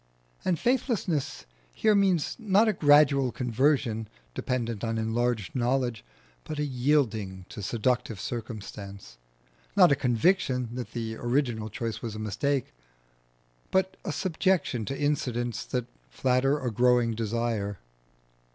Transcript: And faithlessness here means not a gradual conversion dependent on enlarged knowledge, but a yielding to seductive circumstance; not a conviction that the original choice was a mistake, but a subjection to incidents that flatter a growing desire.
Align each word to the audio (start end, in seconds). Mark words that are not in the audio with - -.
And 0.43 0.57
faithlessness 0.57 1.45
here 1.71 1.93
means 1.93 2.35
not 2.39 2.67
a 2.67 2.73
gradual 2.73 3.31
conversion 3.31 4.07
dependent 4.33 4.83
on 4.83 4.97
enlarged 4.97 5.55
knowledge, 5.55 6.03
but 6.43 6.57
a 6.57 6.65
yielding 6.65 7.45
to 7.49 7.61
seductive 7.61 8.19
circumstance; 8.19 9.19
not 9.75 9.91
a 9.91 9.95
conviction 9.95 10.69
that 10.73 10.93
the 10.93 11.17
original 11.17 11.69
choice 11.69 12.01
was 12.01 12.15
a 12.15 12.17
mistake, 12.17 12.73
but 13.69 13.95
a 14.03 14.11
subjection 14.11 14.85
to 14.85 14.99
incidents 14.99 15.63
that 15.65 15.85
flatter 16.09 16.57
a 16.57 16.71
growing 16.71 17.13
desire. 17.13 17.77